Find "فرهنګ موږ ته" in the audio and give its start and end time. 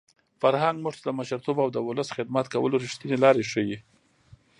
0.41-1.03